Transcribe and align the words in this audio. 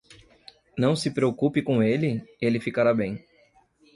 Não 0.75 0.95
se 0.95 1.11
preocupe 1.11 1.61
com 1.61 1.83
ele? 1.83 2.23
ele 2.41 2.59
ficará 2.59 2.91
bem. 2.91 3.23